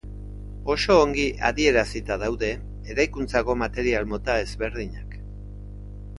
Oso 0.75 0.95
ongi 1.01 1.25
adierazita 1.49 2.17
daude 2.23 2.49
eraikuntzako 2.95 3.57
material 3.65 4.09
mota 4.15 4.41
ezberdinak. 4.47 5.17